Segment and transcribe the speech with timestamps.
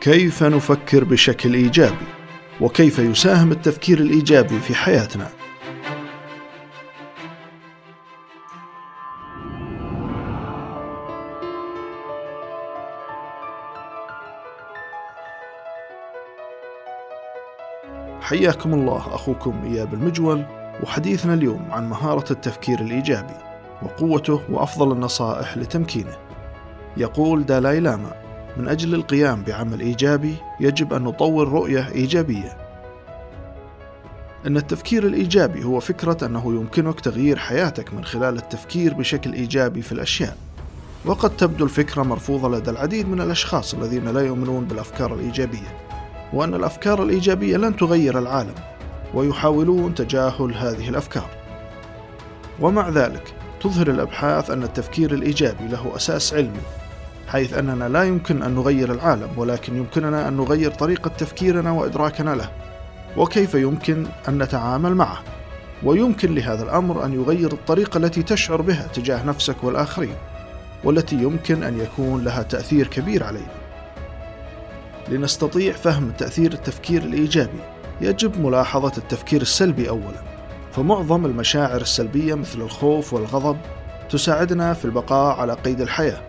[0.00, 2.06] كيف نفكر بشكل إيجابي؟
[2.60, 5.28] وكيف يساهم التفكير الإيجابي في حياتنا؟
[18.20, 20.44] حياكم الله أخوكم إياب المجول
[20.82, 23.34] وحديثنا اليوم عن مهارة التفكير الإيجابي
[23.82, 26.16] وقوته وأفضل النصائح لتمكينه.
[26.96, 32.56] يقول دالاي لاما من أجل القيام بعمل إيجابي يجب أن نطور رؤية إيجابية.
[34.46, 39.92] أن التفكير الإيجابي هو فكرة أنه يمكنك تغيير حياتك من خلال التفكير بشكل إيجابي في
[39.92, 40.36] الأشياء.
[41.04, 45.78] وقد تبدو الفكرة مرفوضة لدى العديد من الأشخاص الذين لا يؤمنون بالأفكار الإيجابية،
[46.32, 48.54] وأن الأفكار الإيجابية لن تغير العالم،
[49.14, 51.30] ويحاولون تجاهل هذه الأفكار.
[52.60, 56.60] ومع ذلك، تظهر الأبحاث أن التفكير الإيجابي له أساس علمي
[57.30, 62.50] حيث أننا لا يمكن أن نغير العالم ولكن يمكننا أن نغير طريقة تفكيرنا وإدراكنا له.
[63.16, 65.18] وكيف يمكن أن نتعامل معه؟
[65.82, 70.14] ويمكن لهذا الأمر أن يغير الطريقة التي تشعر بها تجاه نفسك والآخرين
[70.84, 73.52] والتي يمكن أن يكون لها تأثير كبير علينا.
[75.08, 77.60] لنستطيع فهم تأثير التفكير الإيجابي
[78.00, 80.22] يجب ملاحظة التفكير السلبي أولا.
[80.72, 83.56] فمعظم المشاعر السلبية مثل الخوف والغضب
[84.10, 86.22] تساعدنا في البقاء على قيد الحياة.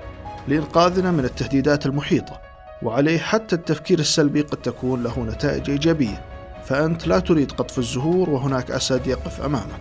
[0.48, 2.42] لإنقاذنا من التهديدات المحيطة
[2.84, 6.26] وعليه حتى التفكير السلبي قد تكون له نتائج إيجابية
[6.66, 9.80] فأنت لا تريد قطف الزهور وهناك أسد يقف أمامك.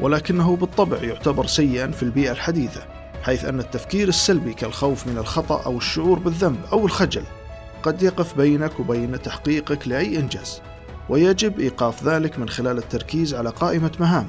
[0.00, 2.80] ولكنه بالطبع يعتبر سيئا في البيئة الحديثة
[3.22, 7.22] حيث أن التفكير السلبي كالخوف من الخطأ أو الشعور بالذنب أو الخجل
[7.82, 10.60] قد يقف بينك وبين تحقيقك لأي إنجاز
[11.08, 14.26] ويجب إيقاف ذلك من خلال التركيز على قائمة مهام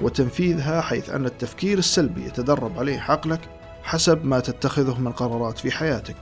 [0.00, 3.40] وتنفيذها حيث أن التفكير السلبي يتدرب عليه عقلك
[3.82, 6.16] حسب ما تتخذه من قرارات في حياتك.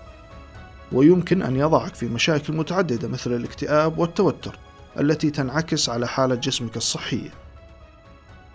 [0.93, 4.59] ويمكن أن يضعك في مشاكل متعددة مثل الاكتئاب والتوتر
[5.01, 7.31] التي تنعكس على حالة جسمك الصحية.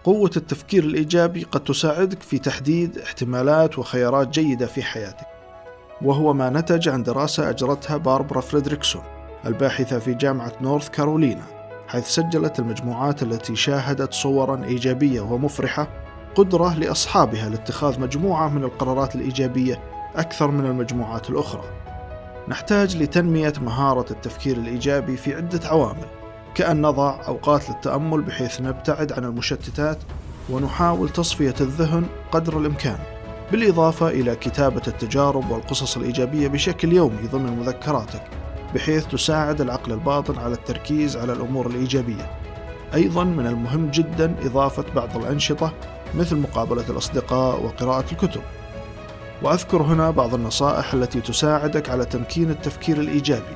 [0.05, 5.25] قوة التفكير الإيجابي قد تساعدك في تحديد احتمالات وخيارات جيدة في حياتك
[6.01, 9.01] وهو ما نتج عن دراسة أجرتها باربرا فريدريكسون
[9.45, 11.43] الباحثة في جامعة نورث كارولينا
[11.87, 16.04] حيث سجلت المجموعات التي شاهدت صورا إيجابية ومفرحة
[16.35, 19.79] قدرة لأصحابها لاتخاذ مجموعة من القرارات الإيجابية
[20.15, 21.63] أكثر من المجموعات الأخرى.
[22.47, 26.05] نحتاج لتنمية مهارة التفكير الإيجابي في عدة عوامل،
[26.55, 29.97] كأن نضع أوقات للتأمل بحيث نبتعد عن المشتتات
[30.49, 32.97] ونحاول تصفية الذهن قدر الإمكان،
[33.51, 38.23] بالإضافة إلى كتابة التجارب والقصص الإيجابية بشكل يومي ضمن مذكراتك،
[38.75, 42.31] بحيث تساعد العقل الباطن على التركيز على الأمور الإيجابية.
[42.93, 45.73] أيضا من المهم جدا إضافة بعض الأنشطة
[46.17, 48.41] مثل مقابلة الأصدقاء وقراءة الكتب.
[49.41, 53.55] وأذكر هنا بعض النصائح التي تساعدك على تمكين التفكير الإيجابي،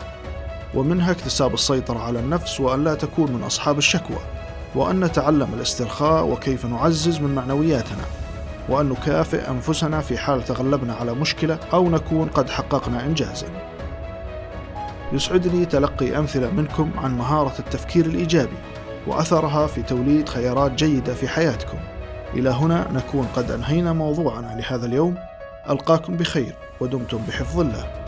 [0.73, 4.19] ومنها اكتساب السيطرة على النفس وأن لا تكون من أصحاب الشكوى،
[4.75, 8.03] وأن نتعلم الاسترخاء وكيف نعزز من معنوياتنا،
[8.69, 13.47] وأن نكافئ أنفسنا في حال تغلبنا على مشكلة أو نكون قد حققنا إنجازا.
[15.13, 18.57] يسعدني تلقي أمثلة منكم عن مهارة التفكير الإيجابي
[19.07, 21.77] وأثرها في توليد خيارات جيدة في حياتكم.
[22.33, 25.15] إلى هنا نكون قد أنهينا موضوعنا لهذا اليوم.
[25.69, 27.98] ألقاكم بخير ودمتم بحفظ الله.